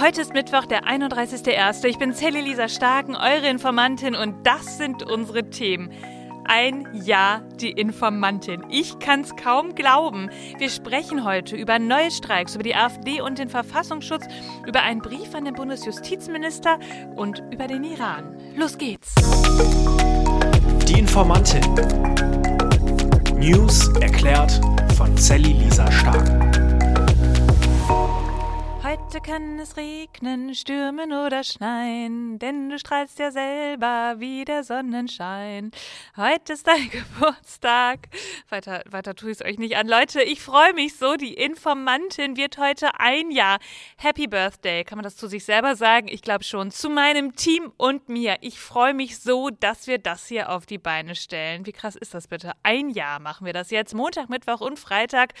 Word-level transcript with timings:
Heute 0.00 0.22
ist 0.22 0.32
Mittwoch, 0.32 0.64
der 0.64 0.84
31.01. 0.84 1.84
Ich 1.84 1.98
bin 1.98 2.14
Sally 2.14 2.40
Lisa 2.40 2.68
Starken, 2.68 3.16
eure 3.16 3.48
Informantin 3.50 4.14
und 4.14 4.46
das 4.46 4.78
sind 4.78 5.02
unsere 5.02 5.50
Themen. 5.50 5.90
Ein 6.46 6.88
Jahr 7.04 7.42
die 7.60 7.70
Informantin. 7.70 8.64
Ich 8.70 8.98
kann's 8.98 9.36
kaum 9.36 9.74
glauben. 9.74 10.30
Wir 10.56 10.70
sprechen 10.70 11.22
heute 11.26 11.54
über 11.54 11.78
neue 11.78 12.10
Streiks, 12.10 12.54
über 12.54 12.62
die 12.62 12.74
AfD 12.74 13.20
und 13.20 13.38
den 13.38 13.50
Verfassungsschutz, 13.50 14.24
über 14.66 14.80
einen 14.80 15.02
Brief 15.02 15.34
an 15.34 15.44
den 15.44 15.52
Bundesjustizminister 15.52 16.78
und 17.16 17.42
über 17.52 17.66
den 17.66 17.84
Iran. 17.84 18.38
Los 18.56 18.78
geht's. 18.78 19.14
Die 20.88 20.98
Informantin. 20.98 21.60
News 23.36 23.88
erklärt 24.00 24.58
von 24.96 25.14
Sally 25.18 25.52
Lisa 25.52 25.92
Stark. 25.92 26.49
Heute 29.12 29.22
kann 29.22 29.58
es 29.58 29.76
regnen, 29.76 30.54
stürmen 30.54 31.12
oder 31.12 31.42
schneien, 31.42 32.38
denn 32.38 32.70
du 32.70 32.78
strahlst 32.78 33.18
ja 33.18 33.32
selber 33.32 34.14
wie 34.18 34.44
der 34.44 34.62
Sonnenschein. 34.62 35.72
Heute 36.16 36.52
ist 36.52 36.68
dein 36.68 36.88
Geburtstag. 36.92 38.08
Weiter, 38.50 38.84
weiter 38.88 39.16
tue 39.16 39.32
ich 39.32 39.40
es 39.40 39.44
euch 39.44 39.58
nicht 39.58 39.76
an. 39.76 39.88
Leute, 39.88 40.22
ich 40.22 40.40
freue 40.40 40.74
mich 40.74 40.94
so. 40.96 41.16
Die 41.16 41.34
Informantin 41.34 42.36
wird 42.36 42.58
heute 42.58 43.00
ein 43.00 43.32
Jahr. 43.32 43.58
Happy 43.96 44.28
Birthday. 44.28 44.84
Kann 44.84 44.98
man 44.98 45.02
das 45.02 45.16
zu 45.16 45.26
sich 45.26 45.44
selber 45.44 45.74
sagen? 45.74 46.06
Ich 46.06 46.22
glaube 46.22 46.44
schon. 46.44 46.70
Zu 46.70 46.88
meinem 46.88 47.34
Team 47.34 47.72
und 47.78 48.08
mir. 48.08 48.36
Ich 48.42 48.60
freue 48.60 48.94
mich 48.94 49.18
so, 49.18 49.50
dass 49.50 49.88
wir 49.88 49.98
das 49.98 50.28
hier 50.28 50.50
auf 50.50 50.66
die 50.66 50.78
Beine 50.78 51.16
stellen. 51.16 51.66
Wie 51.66 51.72
krass 51.72 51.96
ist 51.96 52.14
das 52.14 52.28
bitte? 52.28 52.52
Ein 52.62 52.90
Jahr 52.90 53.18
machen 53.18 53.44
wir 53.44 53.54
das 53.54 53.72
jetzt. 53.72 53.92
Montag, 53.92 54.28
Mittwoch 54.28 54.60
und 54.60 54.78
Freitag. 54.78 55.34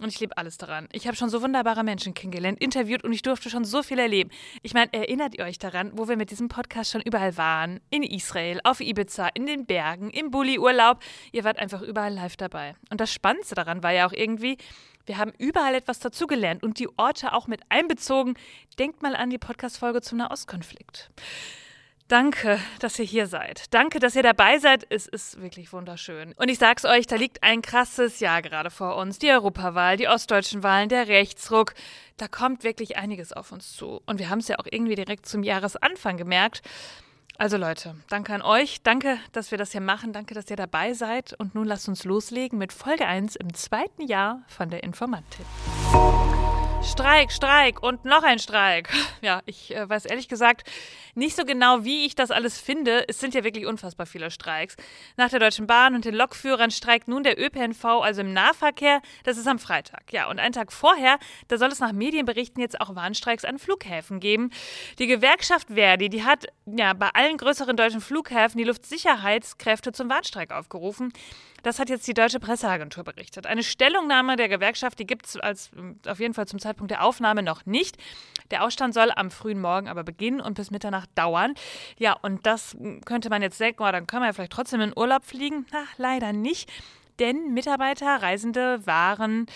Und 0.00 0.08
ich 0.08 0.18
liebe 0.18 0.36
alles 0.38 0.56
daran. 0.56 0.88
Ich 0.92 1.06
habe 1.06 1.16
schon 1.16 1.28
so 1.28 1.42
wunderbare 1.42 1.84
Menschen 1.84 2.14
kennengelernt, 2.14 2.58
interviewt 2.58 3.04
und 3.04 3.12
ich 3.12 3.20
durfte 3.20 3.50
schon 3.50 3.64
so 3.64 3.82
viel 3.82 3.98
erleben. 3.98 4.30
Ich 4.62 4.72
meine, 4.72 4.90
erinnert 4.94 5.36
ihr 5.36 5.44
euch 5.44 5.58
daran, 5.58 5.92
wo 5.94 6.08
wir 6.08 6.16
mit 6.16 6.30
diesem 6.30 6.48
Podcast 6.48 6.90
schon 6.90 7.02
überall 7.02 7.36
waren? 7.36 7.80
In 7.90 8.02
Israel, 8.02 8.60
auf 8.64 8.80
Ibiza, 8.80 9.28
in 9.34 9.44
den 9.44 9.66
Bergen, 9.66 10.08
im 10.08 10.30
Bulli-Urlaub. 10.30 11.00
Ihr 11.32 11.44
wart 11.44 11.58
einfach 11.58 11.82
überall 11.82 12.14
live 12.14 12.38
dabei. 12.38 12.76
Und 12.88 12.98
das 12.98 13.12
Spannendste 13.12 13.54
daran 13.54 13.82
war 13.82 13.92
ja 13.92 14.06
auch 14.06 14.12
irgendwie, 14.12 14.56
wir 15.04 15.18
haben 15.18 15.32
überall 15.36 15.74
etwas 15.74 15.98
dazugelernt 15.98 16.62
und 16.62 16.78
die 16.78 16.88
Orte 16.96 17.34
auch 17.34 17.46
mit 17.46 17.60
einbezogen. 17.68 18.34
Denkt 18.78 19.02
mal 19.02 19.14
an 19.14 19.28
die 19.28 19.38
Podcast-Folge 19.38 20.00
zum 20.00 20.16
Nahostkonflikt. 20.16 21.10
Danke, 22.10 22.58
dass 22.80 22.98
ihr 22.98 23.04
hier 23.04 23.28
seid. 23.28 23.72
Danke, 23.72 24.00
dass 24.00 24.16
ihr 24.16 24.24
dabei 24.24 24.58
seid. 24.58 24.84
Es 24.90 25.06
ist 25.06 25.40
wirklich 25.40 25.72
wunderschön. 25.72 26.34
Und 26.36 26.48
ich 26.48 26.58
sag's 26.58 26.84
euch, 26.84 27.06
da 27.06 27.14
liegt 27.14 27.44
ein 27.44 27.62
krasses 27.62 28.18
Jahr 28.18 28.42
gerade 28.42 28.72
vor 28.72 28.96
uns. 28.96 29.20
Die 29.20 29.30
Europawahl, 29.30 29.96
die 29.96 30.08
ostdeutschen 30.08 30.64
Wahlen, 30.64 30.88
der 30.88 31.06
Rechtsruck. 31.06 31.72
Da 32.16 32.26
kommt 32.26 32.64
wirklich 32.64 32.96
einiges 32.96 33.32
auf 33.32 33.52
uns 33.52 33.76
zu. 33.76 34.02
Und 34.06 34.18
wir 34.18 34.28
haben 34.28 34.40
es 34.40 34.48
ja 34.48 34.58
auch 34.58 34.66
irgendwie 34.68 34.96
direkt 34.96 35.24
zum 35.24 35.44
Jahresanfang 35.44 36.16
gemerkt. 36.16 36.62
Also 37.38 37.56
Leute, 37.56 37.94
danke 38.08 38.34
an 38.34 38.42
euch. 38.42 38.82
Danke, 38.82 39.18
dass 39.30 39.52
wir 39.52 39.58
das 39.58 39.70
hier 39.70 39.80
machen. 39.80 40.12
Danke, 40.12 40.34
dass 40.34 40.50
ihr 40.50 40.56
dabei 40.56 40.94
seid. 40.94 41.34
Und 41.34 41.54
nun 41.54 41.64
lasst 41.64 41.88
uns 41.88 42.02
loslegen 42.02 42.58
mit 42.58 42.72
Folge 42.72 43.06
1 43.06 43.36
im 43.36 43.54
zweiten 43.54 44.02
Jahr 44.02 44.42
von 44.48 44.68
der 44.68 44.82
Informantin. 44.82 45.46
Streik, 46.82 47.30
Streik 47.30 47.82
und 47.82 48.04
noch 48.04 48.22
ein 48.22 48.38
Streik. 48.38 48.88
Ja, 49.22 49.42
ich 49.44 49.76
äh, 49.76 49.86
weiß 49.86 50.06
ehrlich 50.06 50.28
gesagt 50.28 50.66
nicht 51.14 51.36
so 51.36 51.44
genau, 51.44 51.84
wie 51.84 52.06
ich 52.06 52.14
das 52.14 52.30
alles 52.30 52.58
finde. 52.58 53.06
Es 53.06 53.20
sind 53.20 53.34
ja 53.34 53.44
wirklich 53.44 53.66
unfassbar 53.66 54.06
viele 54.06 54.30
Streiks. 54.30 54.76
Nach 55.18 55.28
der 55.28 55.40
Deutschen 55.40 55.66
Bahn 55.66 55.94
und 55.94 56.06
den 56.06 56.14
Lokführern 56.14 56.70
streikt 56.70 57.06
nun 57.06 57.22
der 57.22 57.38
ÖPNV, 57.38 57.84
also 57.84 58.22
im 58.22 58.32
Nahverkehr. 58.32 59.02
Das 59.24 59.36
ist 59.36 59.46
am 59.46 59.58
Freitag. 59.58 60.10
Ja, 60.10 60.30
und 60.30 60.38
einen 60.38 60.54
Tag 60.54 60.72
vorher, 60.72 61.18
da 61.48 61.58
soll 61.58 61.68
es 61.68 61.80
nach 61.80 61.92
Medienberichten 61.92 62.62
jetzt 62.62 62.80
auch 62.80 62.94
Warnstreiks 62.94 63.44
an 63.44 63.58
Flughäfen 63.58 64.20
geben. 64.20 64.50
Die 64.98 65.06
Gewerkschaft 65.06 65.68
Verdi, 65.68 66.08
die 66.08 66.24
hat 66.24 66.46
ja 66.64 66.94
bei 66.94 67.10
allen 67.12 67.36
größeren 67.36 67.76
deutschen 67.76 68.00
Flughäfen 68.00 68.56
die 68.56 68.64
Luftsicherheitskräfte 68.64 69.92
zum 69.92 70.08
Warnstreik 70.08 70.50
aufgerufen. 70.50 71.12
Das 71.62 71.78
hat 71.78 71.90
jetzt 71.90 72.06
die 72.06 72.14
deutsche 72.14 72.40
Presseagentur 72.40 73.04
berichtet. 73.04 73.46
Eine 73.46 73.62
Stellungnahme 73.62 74.36
der 74.36 74.48
Gewerkschaft, 74.48 74.98
die 74.98 75.06
gibt 75.06 75.26
es 75.26 75.38
auf 76.06 76.20
jeden 76.20 76.34
Fall 76.34 76.46
zum 76.46 76.58
Zeitpunkt 76.58 76.90
der 76.90 77.04
Aufnahme 77.04 77.42
noch 77.42 77.66
nicht. 77.66 77.96
Der 78.50 78.64
Ausstand 78.64 78.94
soll 78.94 79.12
am 79.14 79.30
frühen 79.30 79.60
Morgen 79.60 79.88
aber 79.88 80.02
beginnen 80.02 80.40
und 80.40 80.54
bis 80.54 80.70
Mitternacht 80.70 81.10
dauern. 81.14 81.54
Ja, 81.98 82.14
und 82.14 82.46
das 82.46 82.76
könnte 83.04 83.30
man 83.30 83.42
jetzt 83.42 83.60
denken, 83.60 83.82
oh, 83.82 83.92
dann 83.92 84.06
können 84.06 84.22
wir 84.22 84.28
ja 84.28 84.32
vielleicht 84.32 84.52
trotzdem 84.52 84.80
in 84.80 84.92
Urlaub 84.96 85.24
fliegen. 85.24 85.66
Na, 85.72 85.84
leider 85.98 86.32
nicht 86.32 86.70
denn 87.20 87.52
Mitarbeiter, 87.52 88.22
Reisende 88.22 88.84
waren 88.86 89.46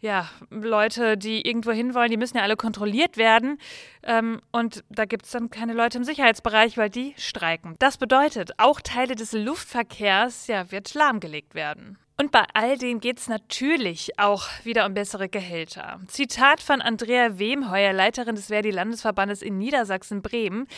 ja 0.00 0.28
Leute, 0.50 1.16
die 1.16 1.46
irgendwo 1.46 1.70
hinwollen, 1.70 2.10
die 2.10 2.16
müssen 2.16 2.36
ja 2.36 2.42
alle 2.42 2.56
kontrolliert 2.56 3.16
werden. 3.16 3.58
Ähm, 4.02 4.40
und 4.50 4.84
da 4.90 5.04
gibt 5.04 5.24
es 5.24 5.30
dann 5.30 5.50
keine 5.50 5.72
Leute 5.72 5.98
im 5.98 6.04
Sicherheitsbereich, 6.04 6.76
weil 6.76 6.90
die 6.90 7.14
streiken. 7.16 7.76
Das 7.78 7.96
bedeutet, 7.96 8.52
auch 8.58 8.80
Teile 8.80 9.14
des 9.14 9.32
Luftverkehrs 9.32 10.48
ja, 10.48 10.70
wird 10.70 10.92
lahmgelegt 10.94 11.54
werden. 11.54 11.98
Und 12.22 12.30
bei 12.30 12.44
all 12.54 12.78
dem 12.78 13.00
geht 13.00 13.18
es 13.18 13.26
natürlich 13.26 14.16
auch 14.16 14.46
wieder 14.62 14.86
um 14.86 14.94
bessere 14.94 15.28
Gehälter. 15.28 15.98
Zitat 16.06 16.60
von 16.60 16.80
Andrea 16.80 17.40
Wemheuer, 17.40 17.92
Leiterin 17.92 18.36
des 18.36 18.46
Verdi-Landesverbandes 18.46 19.42
in 19.42 19.58
Niedersachsen-Bremen. 19.58 20.68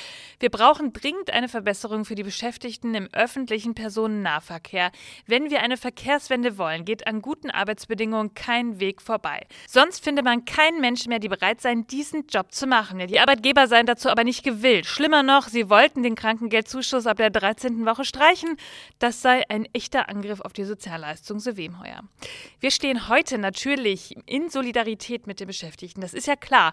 Wir 0.41 0.49
brauchen 0.49 0.95
dringend 0.95 1.31
eine 1.31 1.51
Verbesserung 1.51 2.07
für 2.07 2.15
die 2.15 2.23
Beschäftigten 2.23 2.95
im 2.95 3.11
öffentlichen 3.13 3.75
Personennahverkehr. 3.75 4.91
Wenn 5.27 5.51
wir 5.51 5.61
eine 5.61 5.77
Verkehrswende 5.77 6.57
wollen, 6.57 6.87
geht 6.87 7.07
an 7.07 7.21
guten 7.21 7.51
Arbeitsbedingungen 7.51 8.33
kein 8.33 8.81
Weg 8.81 9.03
vorbei. 9.03 9.47
Sonst 9.69 10.03
findet 10.03 10.25
man 10.25 10.47
keinen 10.47 10.81
Menschen 10.81 11.11
mehr, 11.11 11.19
die 11.19 11.29
bereit 11.29 11.61
seien, 11.61 11.87
diesen 11.87 12.27
Job 12.27 12.53
zu 12.53 12.67
machen. 12.67 13.07
Die 13.07 13.21
Arbeitgeber 13.21 13.67
seien 13.67 13.85
dazu 13.85 14.09
aber 14.09 14.25
nicht 14.25 14.45
gewillt. 14.45 14.87
Schlimmer 14.87 15.23
noch, 15.23 15.49
sie 15.49 15.69
wollten 15.69 16.03
den 16.03 16.15
Krankengeldzuschuss 16.15 17.07
ab 17.07 17.19
der 17.19 17.29
13. 17.29 17.85
Woche 17.85 18.07
streichen. 18.07 18.57
Das 18.99 19.21
sei 19.21 19.43
ein 19.51 19.67
echter 19.75 20.09
Angriff 20.09 20.41
auf 20.41 20.55
die 20.55 20.65
Sozialleistung. 20.65 21.34
Zunse 21.35 21.57
Wemheuer. 21.57 22.03
Wir 22.61 22.71
stehen 22.71 23.09
heute 23.09 23.39
natürlich 23.39 24.17
in 24.27 24.51
Solidarität 24.51 25.27
mit 25.27 25.41
den 25.41 25.49
Beschäftigten, 25.49 26.01
das 26.01 26.15
ist 26.15 26.29
ja 26.29 26.37
klar. 26.37 26.73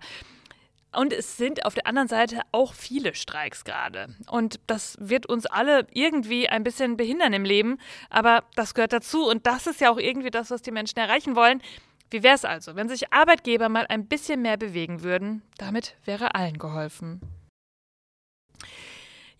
Und 0.95 1.13
es 1.13 1.35
sind 1.37 1.65
auf 1.65 1.73
der 1.73 1.87
anderen 1.87 2.07
Seite 2.07 2.41
auch 2.51 2.75
viele 2.75 3.15
Streiks 3.15 3.63
gerade. 3.63 4.13
Und 4.29 4.59
das 4.67 4.97
wird 4.99 5.25
uns 5.25 5.47
alle 5.47 5.87
irgendwie 5.93 6.47
ein 6.47 6.63
bisschen 6.63 6.95
behindern 6.95 7.33
im 7.33 7.43
Leben. 7.43 7.79
Aber 8.11 8.43
das 8.55 8.75
gehört 8.75 8.93
dazu. 8.93 9.27
Und 9.27 9.47
das 9.47 9.65
ist 9.65 9.81
ja 9.81 9.89
auch 9.89 9.97
irgendwie 9.97 10.29
das, 10.29 10.51
was 10.51 10.61
die 10.61 10.71
Menschen 10.71 10.99
erreichen 10.99 11.35
wollen. 11.35 11.61
Wie 12.11 12.21
wäre 12.21 12.35
es 12.35 12.45
also, 12.45 12.75
wenn 12.75 12.89
sich 12.89 13.13
Arbeitgeber 13.13 13.69
mal 13.69 13.87
ein 13.87 14.05
bisschen 14.05 14.41
mehr 14.41 14.57
bewegen 14.57 15.01
würden? 15.01 15.41
Damit 15.57 15.95
wäre 16.03 16.35
allen 16.35 16.59
geholfen. 16.59 17.21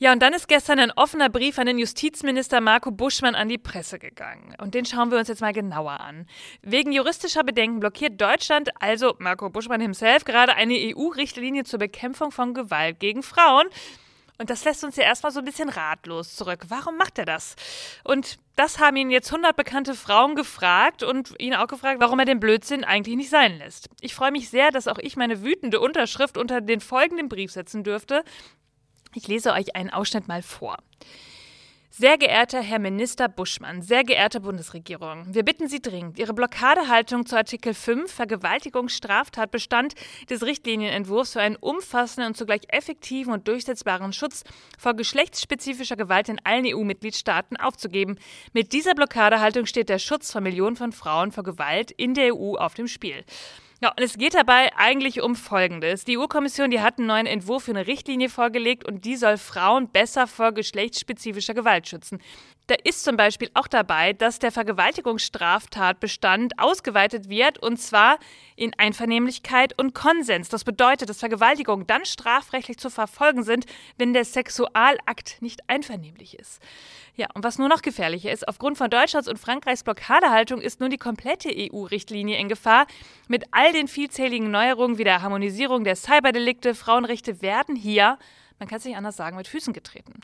Ja, 0.02 0.12
und 0.14 0.20
dann 0.24 0.34
ist 0.34 0.48
gestern 0.48 0.80
ein 0.80 0.90
offener 0.90 1.30
Brief 1.30 1.60
an 1.60 1.68
den 1.68 1.78
Justizminister 1.78 2.60
Marco 2.60 2.90
Buschmann 2.90 3.36
an 3.36 3.50
die 3.50 3.60
Presse 3.60 4.00
gegangen. 4.00 4.56
Und 4.60 4.74
den 4.74 4.84
schauen 4.84 5.12
wir 5.12 5.20
uns 5.20 5.28
jetzt 5.28 5.42
mal 5.42 5.54
genauer 5.54 6.00
an. 6.00 6.26
Wegen 6.64 6.92
juristischer 6.92 7.44
Bedenken 7.44 7.80
blockiert 7.82 8.20
Deutschland, 8.20 8.72
also 8.82 9.14
Marco 9.20 9.52
Buschmann 9.52 9.80
himself, 9.80 10.26
gerade 10.26 10.56
eine 10.56 10.74
EU-Richtlinie 10.74 11.66
zur 11.66 11.78
Bekämpfung 11.78 12.32
von 12.32 12.56
Gewalt 12.56 13.00
gegen 13.00 13.22
Frauen. 13.22 13.68
Und 14.40 14.50
das 14.50 14.66
lässt 14.66 14.84
uns 14.84 14.96
ja 14.96 15.04
erstmal 15.04 15.32
so 15.32 15.38
ein 15.38 15.46
bisschen 15.46 15.70
ratlos 15.70 16.36
zurück. 16.36 16.66
Warum 16.70 16.98
macht 16.98 17.20
er 17.20 17.26
das? 17.26 17.56
Und 18.04 18.40
das 18.56 18.80
haben 18.80 18.98
ihn 18.98 19.12
jetzt 19.12 19.32
100 19.32 19.56
bekannte 19.56 19.94
Frauen 19.94 20.34
gefragt 20.34 21.04
und 21.04 21.40
ihn 21.40 21.54
auch 21.54 21.68
gefragt, 21.68 22.00
warum 22.00 22.18
er 22.18 22.26
den 22.26 22.40
Blödsinn 22.40 22.84
eigentlich 22.84 23.18
nicht 23.18 23.30
sein 23.30 23.60
lässt. 23.60 23.88
Ich 24.02 24.16
freue 24.16 24.32
mich 24.32 24.50
sehr, 24.50 24.72
dass 24.72 24.88
auch 24.88 24.98
ich 24.98 25.16
meine 25.16 25.44
wütende 25.44 25.80
Unterschrift 25.80 26.40
unter 26.40 26.60
den 26.60 26.80
folgenden 26.80 27.30
Brief 27.30 27.52
setzen 27.52 27.84
dürfte. 27.84 28.24
Ich 29.14 29.28
lese 29.28 29.52
euch 29.52 29.76
einen 29.76 29.90
Ausschnitt 29.90 30.28
mal 30.28 30.42
vor. 30.42 30.78
Sehr 31.94 32.18
geehrter 32.18 32.62
Herr 32.62 32.80
Minister 32.80 33.28
Buschmann, 33.28 33.82
sehr 33.82 34.06
geehrte 34.06 34.40
Bundesregierung, 34.40 35.26
wir 35.36 35.44
bitten 35.44 35.68
Sie 35.68 35.82
dringend, 35.82 36.18
Ihre 36.18 36.34
Blockadehaltung 36.34 37.26
zu 37.26 37.36
Artikel 37.36 37.74
5 37.74 38.10
Vergewaltigungsstraftatbestand 38.10 39.96
des 40.30 40.42
Richtlinienentwurfs 40.44 41.34
für 41.34 41.42
einen 41.42 41.58
umfassenden 41.58 42.30
und 42.30 42.38
zugleich 42.38 42.62
effektiven 42.70 43.34
und 43.34 43.50
durchsetzbaren 43.50 44.14
Schutz 44.14 44.46
vor 44.80 44.94
geschlechtsspezifischer 44.94 45.98
Gewalt 45.98 46.30
in 46.30 46.40
allen 46.46 46.66
EU-Mitgliedstaaten 46.66 47.58
aufzugeben. 47.58 48.18
Mit 48.54 48.72
dieser 48.72 48.96
Blockadehaltung 48.96 49.66
steht 49.66 49.90
der 49.90 50.00
Schutz 50.00 50.32
von 50.32 50.44
Millionen 50.44 50.78
von 50.78 50.94
Frauen 50.94 51.34
vor 51.34 51.44
Gewalt 51.44 51.92
in 51.92 52.14
der 52.14 52.34
EU 52.34 52.56
auf 52.56 52.74
dem 52.74 52.88
Spiel. 52.88 53.26
Ja, 53.84 53.90
und 53.90 54.04
es 54.04 54.16
geht 54.20 54.36
dabei 54.36 54.70
eigentlich 54.78 55.24
um 55.24 55.36
Folgendes. 55.36 56.06
Die 56.06 56.16
EU-Kommission, 56.16 56.70
die 56.70 56.82
hat 56.82 57.00
einen 57.00 57.08
neuen 57.08 57.26
Entwurf 57.26 57.64
für 57.64 57.72
eine 57.72 57.88
Richtlinie 57.88 58.30
vorgelegt 58.30 58.86
und 58.86 59.06
die 59.06 59.16
soll 59.16 59.38
Frauen 59.38 59.90
besser 59.90 60.28
vor 60.28 60.52
geschlechtsspezifischer 60.52 61.56
Gewalt 61.56 61.88
schützen. 61.88 62.22
Da 62.68 62.76
ist 62.84 63.04
zum 63.04 63.18
Beispiel 63.18 63.50
auch 63.54 63.68
dabei, 63.68 64.14
dass 64.14 64.40
der 64.40 64.52
Vergewaltigungsstraftatbestand 64.52 66.58
ausgeweitet 66.58 67.28
wird 67.28 67.58
und 67.58 67.76
zwar 67.78 68.18
in 68.56 68.74
Einvernehmlichkeit 68.78 69.78
und 69.78 69.94
Konsens. 69.94 70.48
Das 70.50 70.64
bedeutet, 70.64 71.10
dass 71.10 71.20
Vergewaltigungen 71.20 71.86
dann 71.88 72.06
strafrechtlich 72.06 72.78
zu 72.78 72.90
verfolgen 72.90 73.44
sind, 73.44 73.66
wenn 73.98 74.14
der 74.14 74.24
Sexualakt 74.24 75.42
nicht 75.42 75.68
einvernehmlich 75.68 76.40
ist. 76.40 76.62
Ja, 77.16 77.28
und 77.34 77.44
was 77.44 77.58
nur 77.58 77.68
noch 77.68 77.82
gefährlicher 77.82 78.32
ist, 78.32 78.48
aufgrund 78.48 78.78
von 78.78 78.90
Deutschlands 78.90 79.28
und 79.28 79.38
Frankreichs 79.38 79.84
Blockadehaltung 79.84 80.62
ist 80.62 80.80
nun 80.80 80.92
die 80.92 80.98
komplette 80.98 81.50
EU-Richtlinie 81.54 82.38
in 82.38 82.48
Gefahr. 82.48 82.88
Mit 83.28 83.44
all 83.52 83.74
den 83.74 83.90
vielzähligen 83.90 84.50
Neuerungen 84.50 84.98
wie 84.98 85.04
der 85.04 85.22
Harmonisierung 85.22 85.84
der 85.84 85.98
Cyberdelikte, 85.98 86.74
Frauenrechte 86.74 87.42
werden 87.42 87.76
hier, 87.76 88.18
man 88.60 88.70
kann 88.70 88.78
es 88.78 88.86
nicht 88.86 88.96
anders 88.96 89.18
sagen, 89.18 89.36
mit 89.38 89.48
Füßen 89.48 89.74
getreten. 89.74 90.22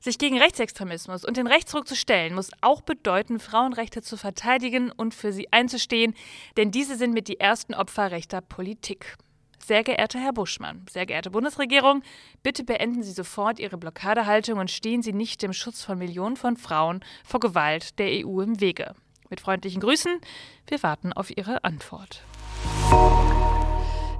Sich 0.00 0.18
gegen 0.18 0.38
Rechtsextremismus 0.38 1.24
und 1.24 1.36
den 1.36 1.46
Rechtsruck 1.46 1.88
zu 1.88 1.96
stellen, 1.96 2.34
muss 2.34 2.50
auch 2.60 2.82
bedeuten, 2.82 3.40
Frauenrechte 3.40 4.02
zu 4.02 4.16
verteidigen 4.16 4.90
und 4.92 5.14
für 5.14 5.32
sie 5.32 5.52
einzustehen, 5.52 6.14
denn 6.56 6.70
diese 6.70 6.96
sind 6.96 7.12
mit 7.12 7.28
die 7.28 7.40
ersten 7.40 7.74
Opfer 7.74 8.10
rechter 8.10 8.40
Politik. 8.40 9.16
Sehr 9.64 9.84
geehrter 9.84 10.18
Herr 10.18 10.32
Buschmann, 10.32 10.86
sehr 10.88 11.04
geehrte 11.04 11.30
Bundesregierung, 11.30 12.02
bitte 12.42 12.64
beenden 12.64 13.02
Sie 13.02 13.12
sofort 13.12 13.58
Ihre 13.58 13.76
Blockadehaltung 13.76 14.58
und 14.58 14.70
stehen 14.70 15.02
Sie 15.02 15.12
nicht 15.12 15.42
dem 15.42 15.52
Schutz 15.52 15.84
von 15.84 15.98
Millionen 15.98 16.36
von 16.36 16.56
Frauen 16.56 17.04
vor 17.24 17.40
Gewalt 17.40 17.98
der 17.98 18.26
EU 18.26 18.40
im 18.40 18.60
Wege. 18.60 18.94
Mit 19.28 19.40
freundlichen 19.40 19.82
Grüßen, 19.82 20.20
wir 20.68 20.82
warten 20.82 21.12
auf 21.12 21.36
Ihre 21.36 21.64
Antwort. 21.64 22.22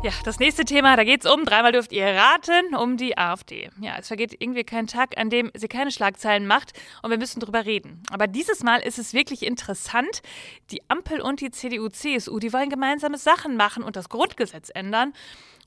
Ja, 0.01 0.13
das 0.23 0.39
nächste 0.39 0.65
Thema, 0.65 0.95
da 0.95 1.03
geht 1.03 1.25
es 1.25 1.31
um, 1.31 1.45
dreimal 1.45 1.73
dürft 1.73 1.91
ihr 1.91 2.07
raten, 2.07 2.77
um 2.77 2.97
die 2.97 3.19
AfD. 3.19 3.69
Ja, 3.81 3.97
es 3.99 4.07
vergeht 4.07 4.37
irgendwie 4.39 4.63
kein 4.63 4.87
Tag, 4.87 5.19
an 5.19 5.29
dem 5.29 5.51
sie 5.55 5.67
keine 5.67 5.91
Schlagzeilen 5.91 6.47
macht 6.47 6.73
und 7.03 7.11
wir 7.11 7.19
müssen 7.19 7.41
drüber 7.41 7.67
reden. 7.67 8.05
Aber 8.13 8.29
dieses 8.29 8.63
Mal 8.63 8.79
ist 8.79 9.01
es 9.01 9.13
wirklich 9.13 9.45
interessant. 9.45 10.23
Die 10.71 10.89
Ampel 10.89 11.21
und 11.21 11.41
die 11.41 11.51
CDU-CSU, 11.51 12.39
die 12.39 12.53
wollen 12.53 12.71
gemeinsame 12.71 13.19
Sachen 13.19 13.57
machen 13.57 13.83
und 13.83 13.97
das 13.97 14.09
Grundgesetz 14.09 14.71
ändern 14.73 15.13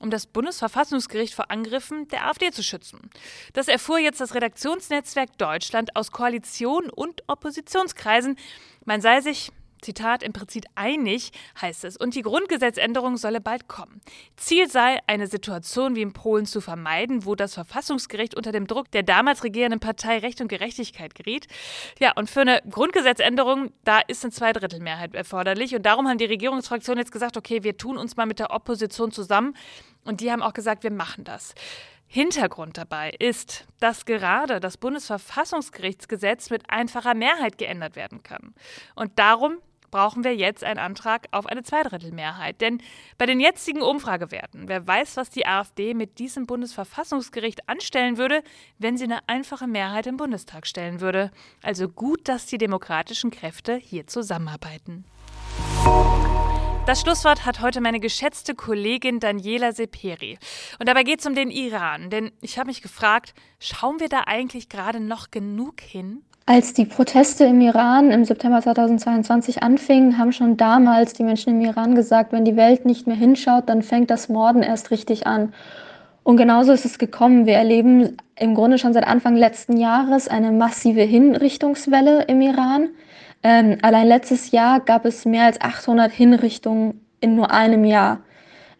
um 0.00 0.10
das 0.10 0.26
Bundesverfassungsgericht 0.26 1.32
vor 1.32 1.52
Angriffen 1.52 2.08
der 2.08 2.26
AfD 2.26 2.50
zu 2.50 2.64
schützen. 2.64 3.08
Das 3.52 3.68
erfuhr 3.68 4.00
jetzt 4.00 4.20
das 4.20 4.34
Redaktionsnetzwerk 4.34 5.38
Deutschland 5.38 5.94
aus 5.94 6.10
Koalition 6.10 6.90
und 6.90 7.22
Oppositionskreisen. 7.28 8.36
Man 8.84 9.00
sei 9.00 9.20
sich 9.20 9.52
Zitat, 9.82 10.22
im 10.22 10.32
Prinzip 10.32 10.64
einig, 10.74 11.32
heißt 11.60 11.84
es, 11.84 11.96
und 11.96 12.14
die 12.14 12.22
Grundgesetzänderung 12.22 13.16
solle 13.16 13.40
bald 13.40 13.68
kommen. 13.68 14.00
Ziel 14.36 14.70
sei, 14.70 14.98
eine 15.06 15.26
Situation 15.26 15.94
wie 15.94 16.02
in 16.02 16.12
Polen 16.12 16.46
zu 16.46 16.60
vermeiden, 16.60 17.26
wo 17.26 17.34
das 17.34 17.54
Verfassungsgericht 17.54 18.34
unter 18.34 18.52
dem 18.52 18.66
Druck 18.66 18.90
der 18.92 19.02
damals 19.02 19.44
regierenden 19.44 19.80
Partei 19.80 20.18
Recht 20.18 20.40
und 20.40 20.48
Gerechtigkeit 20.48 21.14
geriet. 21.14 21.46
Ja, 21.98 22.12
und 22.16 22.30
für 22.30 22.40
eine 22.40 22.62
Grundgesetzänderung, 22.70 23.72
da 23.84 24.00
ist 24.00 24.24
eine 24.24 24.32
Zweidrittelmehrheit 24.32 25.14
erforderlich. 25.14 25.74
Und 25.74 25.84
darum 25.84 26.08
haben 26.08 26.18
die 26.18 26.24
Regierungsfraktionen 26.24 27.00
jetzt 27.00 27.12
gesagt, 27.12 27.36
okay, 27.36 27.62
wir 27.62 27.76
tun 27.76 27.98
uns 27.98 28.16
mal 28.16 28.26
mit 28.26 28.38
der 28.38 28.52
Opposition 28.52 29.10
zusammen. 29.10 29.54
Und 30.04 30.20
die 30.20 30.30
haben 30.30 30.42
auch 30.42 30.54
gesagt, 30.54 30.82
wir 30.84 30.92
machen 30.92 31.24
das. 31.24 31.54
Hintergrund 32.06 32.76
dabei 32.76 33.10
ist, 33.18 33.66
dass 33.80 34.04
gerade 34.04 34.60
das 34.60 34.76
Bundesverfassungsgerichtsgesetz 34.76 36.50
mit 36.50 36.68
einfacher 36.68 37.14
Mehrheit 37.14 37.56
geändert 37.56 37.96
werden 37.96 38.22
kann. 38.22 38.54
Und 38.94 39.18
darum 39.18 39.56
brauchen 39.92 40.24
wir 40.24 40.34
jetzt 40.34 40.64
einen 40.64 40.80
Antrag 40.80 41.28
auf 41.30 41.46
eine 41.46 41.62
Zweidrittelmehrheit. 41.62 42.60
Denn 42.60 42.82
bei 43.18 43.26
den 43.26 43.38
jetzigen 43.38 43.82
Umfragewerten, 43.82 44.66
wer 44.66 44.84
weiß, 44.84 45.16
was 45.16 45.30
die 45.30 45.46
AfD 45.46 45.94
mit 45.94 46.18
diesem 46.18 46.46
Bundesverfassungsgericht 46.46 47.68
anstellen 47.68 48.18
würde, 48.18 48.42
wenn 48.78 48.96
sie 48.96 49.04
eine 49.04 49.28
einfache 49.28 49.68
Mehrheit 49.68 50.08
im 50.08 50.16
Bundestag 50.16 50.66
stellen 50.66 51.00
würde. 51.00 51.30
Also 51.62 51.88
gut, 51.88 52.28
dass 52.28 52.46
die 52.46 52.58
demokratischen 52.58 53.30
Kräfte 53.30 53.76
hier 53.76 54.08
zusammenarbeiten. 54.08 55.04
Das 56.84 57.00
Schlusswort 57.00 57.46
hat 57.46 57.60
heute 57.60 57.80
meine 57.80 58.00
geschätzte 58.00 58.56
Kollegin 58.56 59.20
Daniela 59.20 59.70
Seperi. 59.70 60.36
Und 60.80 60.88
dabei 60.88 61.04
geht 61.04 61.20
es 61.20 61.26
um 61.26 61.34
den 61.36 61.48
Iran. 61.48 62.10
Denn 62.10 62.32
ich 62.40 62.58
habe 62.58 62.66
mich 62.66 62.82
gefragt, 62.82 63.34
schauen 63.60 64.00
wir 64.00 64.08
da 64.08 64.24
eigentlich 64.26 64.68
gerade 64.68 64.98
noch 64.98 65.30
genug 65.30 65.80
hin? 65.80 66.24
Als 66.44 66.74
die 66.74 66.86
Proteste 66.86 67.44
im 67.44 67.60
Iran 67.60 68.10
im 68.10 68.24
September 68.24 68.60
2022 68.60 69.62
anfingen, 69.62 70.18
haben 70.18 70.32
schon 70.32 70.56
damals 70.56 71.12
die 71.12 71.22
Menschen 71.22 71.50
im 71.50 71.60
Iran 71.60 71.94
gesagt, 71.94 72.32
wenn 72.32 72.44
die 72.44 72.56
Welt 72.56 72.84
nicht 72.84 73.06
mehr 73.06 73.14
hinschaut, 73.14 73.68
dann 73.68 73.82
fängt 73.82 74.10
das 74.10 74.28
Morden 74.28 74.62
erst 74.64 74.90
richtig 74.90 75.26
an. 75.26 75.54
Und 76.24 76.36
genauso 76.36 76.72
ist 76.72 76.84
es 76.84 76.98
gekommen. 76.98 77.46
Wir 77.46 77.54
erleben 77.54 78.16
im 78.36 78.54
Grunde 78.54 78.78
schon 78.78 78.92
seit 78.92 79.06
Anfang 79.06 79.36
letzten 79.36 79.76
Jahres 79.76 80.26
eine 80.26 80.50
massive 80.50 81.02
Hinrichtungswelle 81.02 82.24
im 82.24 82.40
Iran. 82.40 82.88
Ähm, 83.44 83.78
allein 83.82 84.08
letztes 84.08 84.50
Jahr 84.50 84.80
gab 84.80 85.04
es 85.04 85.24
mehr 85.24 85.44
als 85.44 85.60
800 85.60 86.10
Hinrichtungen 86.10 87.00
in 87.20 87.36
nur 87.36 87.52
einem 87.52 87.84
Jahr. 87.84 88.18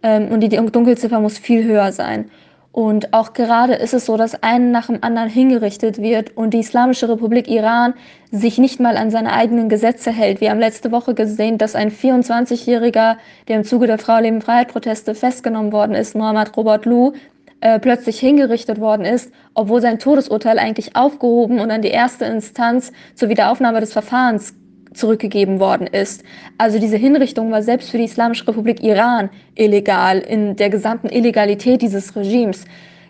Ähm, 0.03 0.29
und 0.32 0.41
die 0.41 0.49
Dunkelziffer 0.49 1.20
muss 1.20 1.38
viel 1.38 1.64
höher 1.64 1.93
sein. 1.93 2.29
Und 2.72 3.12
auch 3.12 3.34
gerade 3.34 3.74
ist 3.74 3.92
es 3.92 4.06
so, 4.06 4.16
dass 4.16 4.42
einen 4.42 4.70
nach 4.70 4.86
dem 4.86 5.04
anderen 5.04 5.28
hingerichtet 5.28 5.98
wird 5.98 6.34
und 6.38 6.54
die 6.54 6.60
Islamische 6.60 7.06
Republik 7.06 7.46
Iran 7.46 7.92
sich 8.30 8.56
nicht 8.56 8.80
mal 8.80 8.96
an 8.96 9.10
seine 9.10 9.34
eigenen 9.34 9.69
Gesetze 9.69 10.10
hält. 10.10 10.40
Wir 10.40 10.50
haben 10.50 10.58
letzte 10.58 10.90
Woche 10.90 11.12
gesehen, 11.12 11.58
dass 11.58 11.74
ein 11.74 11.90
24-Jähriger, 11.90 13.16
der 13.46 13.56
im 13.56 13.64
Zuge 13.64 13.86
der 13.86 13.98
Frau 13.98 14.19
Leben 14.19 14.40
Freiheit 14.40 14.69
Proteste 14.69 15.14
festgenommen 15.14 15.70
worden 15.70 15.94
ist, 15.94 16.16
Mohammad 16.16 16.56
Robert 16.56 16.86
Lu, 16.86 17.12
äh, 17.60 17.78
plötzlich 17.78 18.19
hingerichtet 18.19 18.80
worden 18.80 19.04
ist, 19.04 19.30
obwohl 19.52 19.82
sein 19.82 19.98
Todesurteil 19.98 20.58
eigentlich 20.58 20.96
aufgehoben 20.96 21.60
und 21.60 21.70
an 21.70 21.82
die 21.82 21.88
erste 21.88 22.25
Instanz 22.25 22.90
zur 23.14 23.28
Wiederaufnahme 23.28 23.80
des 23.80 23.92
Verfahrens 23.92 24.54
zurückgegeben 24.94 25.60
worden 25.60 25.86
ist. 25.86 26.24
Also 26.58 26.78
diese 26.78 26.96
Hinrichtung 26.96 27.50
war 27.50 27.62
selbst 27.62 27.90
für 27.90 27.98
die 27.98 28.04
Islamische 28.04 28.46
Republik 28.48 28.82
Iran 28.82 29.30
illegal 29.54 30.18
in 30.18 30.56
der 30.56 30.70
gesamten 30.70 31.08
Illegalität 31.08 31.82
dieses 31.82 32.14
Regimes. 32.16 32.64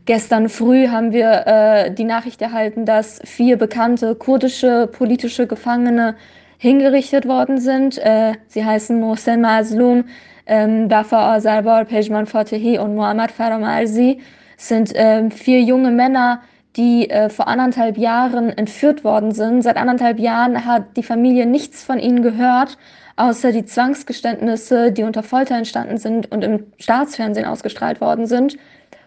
Gestern 0.05 0.49
früh 0.49 0.88
haben 0.88 1.12
wir 1.12 1.46
äh, 1.46 1.94
die 1.94 2.05
Nachricht 2.05 2.43
erhalten, 2.43 2.84
dass 2.84 3.20
vier 3.25 3.56
bekannte 3.56 4.17
kurdische 4.17 4.88
politische 4.88 5.46
Gefangene 5.46 6.17
hingerichtet 6.58 7.26
worden 7.29 7.61
sind. 7.61 7.99
Äh, 7.99 8.32
sie 8.49 8.64
heißen 8.64 8.99
Mohsen 8.99 9.40
Mazlum, 9.40 10.05
ähm, 10.46 10.88
Bafa 10.88 11.34
Azarbar, 11.34 11.84
Pejman 11.84 12.26
Fatehi 12.26 12.79
und 12.79 12.96
Muhammad 12.96 13.31
Faramarzi. 13.31 14.20
sind 14.56 14.94
äh, 14.94 15.31
vier 15.31 15.61
junge 15.61 15.90
Männer, 15.90 16.43
die 16.77 17.11
äh, 17.11 17.29
vor 17.29 17.49
anderthalb 17.49 17.99
Jahren 17.99 18.49
entführt 18.51 19.05
worden 19.05 19.33
sind. 19.33 19.63
Seit 19.63 19.77
anderthalb 19.77 20.19
Jahren 20.19 20.65
hat 20.65 20.97
die 20.97 21.03
Familie 21.03 21.47
nichts 21.47 21.85
von 21.85 21.99
ihnen 21.99 22.23
gehört, 22.23 22.79
außer 23.17 23.53
die 23.53 23.65
Zwangsgeständnisse, 23.65 24.93
die 24.93 25.03
unter 25.03 25.23
Folter 25.23 25.57
entstanden 25.57 25.99
sind 25.99 26.33
und 26.33 26.43
im 26.43 26.67
Staatsfernsehen 26.79 27.47
ausgestrahlt 27.47 28.01
worden 28.01 28.27
sind. 28.27 28.57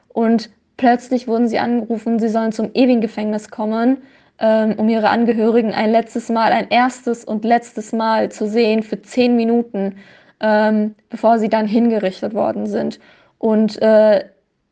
Und 0.09 0.49
plötzlich 0.77 1.27
wurden 1.27 1.47
sie 1.47 1.59
angerufen, 1.59 2.19
sie 2.19 2.29
sollen 2.29 2.51
zum 2.51 2.69
ewigen 2.73 3.01
Gefängnis 3.01 3.49
kommen, 3.49 3.97
ähm, 4.39 4.75
um 4.77 4.87
ihre 4.87 5.09
Angehörigen 5.09 5.73
ein 5.73 5.91
letztes 5.91 6.29
Mal, 6.29 6.51
ein 6.51 6.69
erstes 6.69 7.23
und 7.25 7.45
letztes 7.45 7.93
Mal 7.93 8.31
zu 8.31 8.47
sehen 8.47 8.83
für 8.83 9.01
zehn 9.01 9.35
Minuten, 9.35 9.97
ähm, 10.39 10.95
bevor 11.09 11.39
sie 11.39 11.49
dann 11.49 11.67
hingerichtet 11.67 12.33
worden 12.33 12.67
sind. 12.67 12.99
Und 13.39 13.81
äh, 13.81 14.25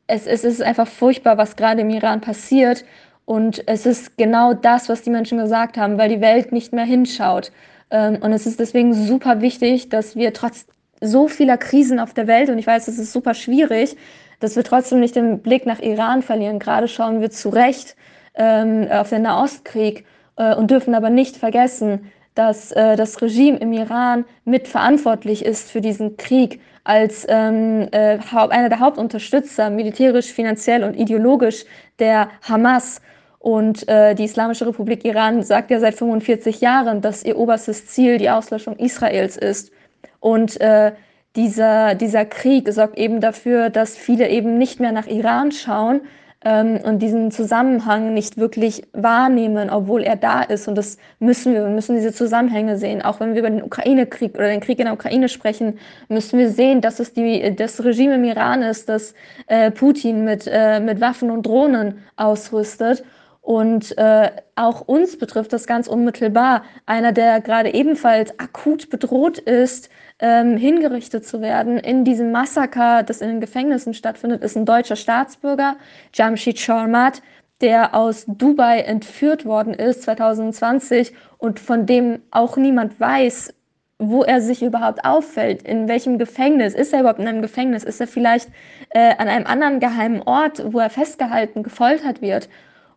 es, 0.07 0.27
es 0.27 0.43
ist 0.43 0.61
einfach 0.61 0.87
furchtbar, 0.87 1.37
was 1.37 1.55
gerade 1.55 1.81
im 1.81 1.89
Iran 1.89 2.21
passiert. 2.21 2.85
Und 3.25 3.67
es 3.67 3.85
ist 3.85 4.17
genau 4.17 4.53
das, 4.53 4.89
was 4.89 5.01
die 5.01 5.09
Menschen 5.09 5.37
gesagt 5.37 5.77
haben, 5.77 5.97
weil 5.97 6.09
die 6.09 6.21
Welt 6.21 6.51
nicht 6.51 6.73
mehr 6.73 6.85
hinschaut. 6.85 7.51
Ähm, 7.89 8.17
und 8.21 8.33
es 8.33 8.45
ist 8.45 8.59
deswegen 8.59 8.93
super 8.93 9.41
wichtig, 9.41 9.89
dass 9.89 10.15
wir 10.15 10.33
trotz 10.33 10.65
so 10.99 11.27
vieler 11.27 11.57
Krisen 11.57 11.99
auf 11.99 12.13
der 12.13 12.27
Welt, 12.27 12.49
und 12.49 12.57
ich 12.57 12.67
weiß, 12.67 12.87
es 12.87 12.97
ist 12.97 13.13
super 13.13 13.33
schwierig, 13.33 13.95
dass 14.39 14.55
wir 14.55 14.63
trotzdem 14.63 14.99
nicht 14.99 15.15
den 15.15 15.39
Blick 15.39 15.65
nach 15.65 15.79
Iran 15.79 16.21
verlieren. 16.21 16.59
Gerade 16.59 16.87
schauen 16.87 17.21
wir 17.21 17.29
zu 17.29 17.49
Recht 17.49 17.95
ähm, 18.35 18.87
auf 18.89 19.09
den 19.09 19.21
Nahostkrieg 19.21 20.05
äh, 20.35 20.55
und 20.55 20.71
dürfen 20.71 20.95
aber 20.95 21.09
nicht 21.09 21.37
vergessen, 21.37 22.11
dass 22.35 22.71
äh, 22.71 22.95
das 22.95 23.21
Regime 23.21 23.57
im 23.57 23.73
Iran 23.73 24.25
mitverantwortlich 24.45 25.45
ist 25.45 25.71
für 25.71 25.81
diesen 25.81 26.17
Krieg 26.17 26.59
als 26.83 27.25
ähm, 27.29 27.87
äh, 27.91 28.17
einer 28.31 28.69
der 28.69 28.79
Hauptunterstützer 28.79 29.69
militärisch, 29.69 30.27
finanziell 30.27 30.83
und 30.83 30.95
ideologisch 30.95 31.65
der 31.99 32.29
Hamas. 32.41 33.01
Und 33.39 33.87
äh, 33.87 34.15
die 34.15 34.23
Islamische 34.23 34.65
Republik 34.65 35.05
Iran 35.05 35.43
sagt 35.43 35.69
ja 35.71 35.79
seit 35.79 35.95
45 35.95 36.61
Jahren, 36.61 37.01
dass 37.01 37.23
ihr 37.23 37.37
oberstes 37.37 37.87
Ziel 37.87 38.17
die 38.17 38.29
Auslöschung 38.29 38.77
Israels 38.77 39.37
ist. 39.37 39.71
Und 40.19 40.59
äh, 40.61 40.93
dieser, 41.35 41.95
dieser 41.95 42.25
Krieg 42.25 42.71
sorgt 42.71 42.97
eben 42.97 43.19
dafür, 43.19 43.69
dass 43.69 43.97
viele 43.97 44.29
eben 44.29 44.57
nicht 44.57 44.79
mehr 44.79 44.91
nach 44.91 45.07
Iran 45.07 45.51
schauen, 45.51 46.01
ähm, 46.45 46.79
und 46.83 46.99
diesen 46.99 47.31
Zusammenhang 47.31 48.13
nicht 48.13 48.37
wirklich 48.37 48.83
wahrnehmen, 48.93 49.69
obwohl 49.69 50.03
er 50.03 50.15
da 50.15 50.41
ist. 50.41 50.67
Und 50.67 50.75
das 50.75 50.97
müssen 51.19 51.53
wir. 51.53 51.63
Wir 51.63 51.69
müssen 51.69 51.95
diese 51.95 52.13
Zusammenhänge 52.13 52.77
sehen. 52.77 53.01
Auch 53.01 53.19
wenn 53.19 53.33
wir 53.33 53.39
über 53.39 53.49
den 53.49 53.63
Ukraine-Krieg 53.63 54.35
oder 54.35 54.47
den 54.47 54.59
Krieg 54.59 54.79
in 54.79 54.85
der 54.85 54.93
Ukraine 54.93 55.29
sprechen, 55.29 55.79
müssen 56.09 56.37
wir 56.39 56.49
sehen, 56.49 56.81
dass 56.81 56.99
es 56.99 57.13
die, 57.13 57.55
das 57.55 57.83
Regime 57.83 58.15
im 58.15 58.23
Iran 58.23 58.61
ist, 58.61 58.89
das 58.89 59.13
äh, 59.47 59.71
Putin 59.71 60.25
mit, 60.25 60.49
äh, 60.51 60.79
mit 60.79 61.01
Waffen 61.01 61.31
und 61.31 61.45
Drohnen 61.45 61.99
ausrüstet. 62.15 63.03
Und 63.43 63.97
äh, 63.97 64.31
auch 64.55 64.79
uns 64.87 65.17
betrifft 65.17 65.51
das 65.51 65.67
ganz 65.67 65.87
unmittelbar. 65.87 66.63
Einer, 66.85 67.11
der 67.11 67.41
gerade 67.41 67.73
ebenfalls 67.73 68.39
akut 68.39 68.89
bedroht 68.89 69.37
ist, 69.37 69.89
ähm, 70.19 70.55
hingerichtet 70.55 71.25
zu 71.27 71.41
werden 71.41 71.77
in 71.77 72.05
diesem 72.05 72.31
Massaker, 72.31 73.03
das 73.03 73.19
in 73.19 73.27
den 73.27 73.41
Gefängnissen 73.41 73.93
stattfindet, 73.93 74.43
ist 74.43 74.55
ein 74.55 74.65
deutscher 74.65 74.95
Staatsbürger, 74.95 75.75
Jamshid 76.13 76.57
Sharmat, 76.57 77.21
der 77.59 77.93
aus 77.93 78.23
Dubai 78.27 78.79
entführt 78.79 79.45
worden 79.45 79.73
ist 79.73 80.03
2020 80.03 81.13
und 81.37 81.59
von 81.59 81.85
dem 81.85 82.21
auch 82.31 82.55
niemand 82.55 82.97
weiß, 82.97 83.53
wo 83.99 84.23
er 84.23 84.39
sich 84.39 84.63
überhaupt 84.63 85.03
auffällt, 85.03 85.63
in 85.63 85.89
welchem 85.89 86.17
Gefängnis. 86.17 86.75
Ist 86.75 86.93
er 86.93 87.01
überhaupt 87.01 87.19
in 87.19 87.27
einem 87.27 87.41
Gefängnis? 87.41 87.83
Ist 87.83 87.99
er 87.99 88.07
vielleicht 88.07 88.47
äh, 88.91 89.15
an 89.17 89.27
einem 89.27 89.47
anderen 89.47 89.81
geheimen 89.81 90.21
Ort, 90.21 90.63
wo 90.71 90.79
er 90.79 90.89
festgehalten, 90.89 91.61
gefoltert 91.61 92.21
wird? 92.21 92.47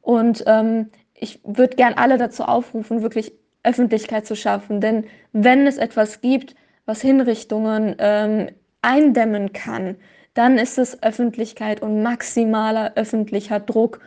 Und 0.07 0.45
ähm, 0.47 0.91
ich 1.15 1.41
würde 1.43 1.75
gern 1.75 1.95
alle 1.95 2.17
dazu 2.17 2.45
aufrufen, 2.45 3.03
wirklich 3.03 3.33
Öffentlichkeit 3.65 4.25
zu 4.25 4.37
schaffen. 4.37 4.81
Denn 4.81 5.07
wenn 5.33 5.67
es 5.67 5.79
etwas 5.79 6.21
gibt, 6.21 6.55
was 6.85 7.01
Hinrichtungen 7.01 7.97
ähm, 7.99 8.51
eindämmen 8.83 9.53
kann, 9.53 9.97
dann 10.35 10.59
ist 10.59 10.79
es 10.79 11.03
Öffentlichkeit 11.03 11.83
und 11.83 12.05
maximaler 12.05 12.93
öffentlicher 12.95 13.59
Druck. 13.59 13.99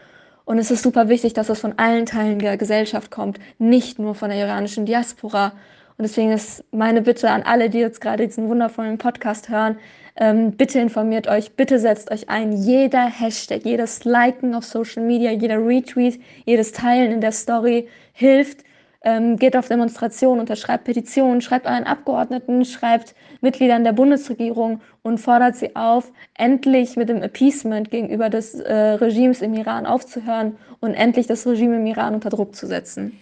Und 0.45 0.57
es 0.57 0.71
ist 0.71 0.83
super 0.83 1.09
wichtig, 1.09 1.33
dass 1.33 1.49
es 1.49 1.59
von 1.59 1.77
allen 1.77 2.05
Teilen 2.05 2.39
der 2.39 2.55
Gesellschaft 2.55 3.11
kommt, 3.11 3.37
nicht 3.57 3.99
nur 3.99 4.15
von 4.15 4.29
der 4.29 4.39
iranischen 4.39 4.85
Diaspora. 4.85 5.51
Und 5.99 6.03
deswegen 6.03 6.31
ist 6.31 6.63
meine 6.71 7.01
Bitte 7.01 7.29
an 7.29 7.43
alle, 7.43 7.69
die 7.69 7.79
jetzt 7.79 7.99
gerade 7.99 8.25
diesen 8.25 8.47
wundervollen 8.47 8.97
Podcast 8.97 9.49
hören, 9.49 9.77
ähm, 10.15 10.51
bitte 10.51 10.79
informiert 10.79 11.27
euch, 11.27 11.57
bitte 11.57 11.77
setzt 11.77 12.09
euch 12.09 12.29
ein. 12.29 12.53
Jeder 12.53 13.05
Hashtag, 13.05 13.65
jedes 13.65 14.05
Liken 14.05 14.55
auf 14.55 14.63
Social 14.63 15.03
Media, 15.03 15.31
jeder 15.31 15.57
Retweet, 15.57 16.21
jedes 16.45 16.71
Teilen 16.71 17.11
in 17.11 17.19
der 17.19 17.33
Story 17.33 17.89
hilft. 18.13 18.63
Ähm, 19.01 19.35
geht 19.35 19.57
auf 19.57 19.67
Demonstrationen, 19.67 20.39
unterschreibt 20.39 20.85
Petitionen, 20.85 21.41
schreibt 21.41 21.65
euren 21.65 21.83
Abgeordneten, 21.83 22.63
schreibt 22.63 23.13
Mitgliedern 23.41 23.83
der 23.83 23.91
Bundesregierung 23.91 24.79
und 25.03 25.17
fordert 25.17 25.57
sie 25.57 25.75
auf, 25.75 26.13
endlich 26.37 26.95
mit 26.95 27.09
dem 27.09 27.21
Appeasement 27.21 27.91
gegenüber 27.91 28.29
des 28.29 28.55
äh, 28.55 28.73
Regimes 28.73 29.41
im 29.41 29.53
Iran 29.53 29.85
aufzuhören 29.85 30.55
und 30.79 30.93
endlich 30.93 31.27
das 31.27 31.45
Regime 31.45 31.75
im 31.75 31.85
Iran 31.85 32.15
unter 32.15 32.29
Druck 32.29 32.55
zu 32.55 32.67
setzen. 32.67 33.19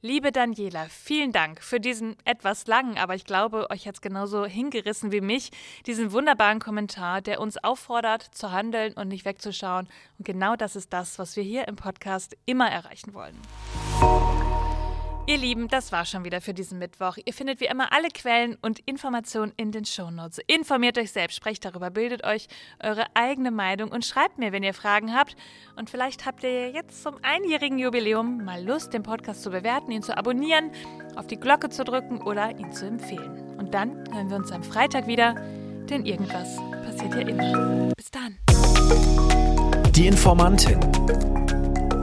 Liebe 0.00 0.30
Daniela, 0.30 0.86
vielen 0.88 1.32
Dank 1.32 1.60
für 1.60 1.80
diesen 1.80 2.14
etwas 2.24 2.68
langen, 2.68 2.98
aber 2.98 3.16
ich 3.16 3.24
glaube, 3.24 3.68
euch 3.70 3.88
hat 3.88 3.96
es 3.96 4.00
genauso 4.00 4.46
hingerissen 4.46 5.10
wie 5.10 5.20
mich, 5.20 5.50
diesen 5.86 6.12
wunderbaren 6.12 6.60
Kommentar, 6.60 7.20
der 7.20 7.40
uns 7.40 7.58
auffordert, 7.64 8.22
zu 8.22 8.52
handeln 8.52 8.92
und 8.92 9.08
nicht 9.08 9.24
wegzuschauen. 9.24 9.88
Und 10.18 10.24
genau 10.24 10.54
das 10.54 10.76
ist 10.76 10.92
das, 10.92 11.18
was 11.18 11.34
wir 11.34 11.42
hier 11.42 11.66
im 11.66 11.74
Podcast 11.74 12.36
immer 12.46 12.70
erreichen 12.70 13.12
wollen. 13.12 13.36
Ihr 15.28 15.36
Lieben, 15.36 15.68
das 15.68 15.92
war 15.92 16.06
schon 16.06 16.24
wieder 16.24 16.40
für 16.40 16.54
diesen 16.54 16.78
Mittwoch. 16.78 17.18
Ihr 17.22 17.34
findet 17.34 17.60
wie 17.60 17.66
immer 17.66 17.92
alle 17.92 18.08
Quellen 18.08 18.56
und 18.62 18.78
Informationen 18.86 19.52
in 19.58 19.72
den 19.72 19.84
Shownotes. 19.84 20.40
Informiert 20.46 20.96
euch 20.96 21.12
selbst, 21.12 21.36
sprecht 21.36 21.66
darüber, 21.66 21.90
bildet 21.90 22.24
euch 22.24 22.48
eure 22.82 23.04
eigene 23.12 23.50
Meinung 23.50 23.90
und 23.90 24.06
schreibt 24.06 24.38
mir, 24.38 24.52
wenn 24.52 24.62
ihr 24.62 24.72
Fragen 24.72 25.14
habt. 25.14 25.36
Und 25.76 25.90
vielleicht 25.90 26.24
habt 26.24 26.44
ihr 26.44 26.70
jetzt 26.70 27.02
zum 27.02 27.16
einjährigen 27.20 27.78
Jubiläum 27.78 28.42
mal 28.42 28.64
Lust, 28.64 28.94
den 28.94 29.02
Podcast 29.02 29.42
zu 29.42 29.50
bewerten, 29.50 29.90
ihn 29.90 30.02
zu 30.02 30.16
abonnieren, 30.16 30.70
auf 31.14 31.26
die 31.26 31.36
Glocke 31.36 31.68
zu 31.68 31.84
drücken 31.84 32.22
oder 32.22 32.58
ihn 32.58 32.72
zu 32.72 32.86
empfehlen. 32.86 33.54
Und 33.58 33.74
dann 33.74 34.10
hören 34.10 34.30
wir 34.30 34.36
uns 34.38 34.50
am 34.50 34.62
Freitag 34.62 35.06
wieder, 35.06 35.34
denn 35.90 36.06
irgendwas 36.06 36.56
passiert 36.86 37.12
ja 37.12 37.20
immer. 37.20 37.92
Bis 37.94 38.10
dann. 38.10 38.38
Die 39.92 40.06
Informantin. 40.06 40.80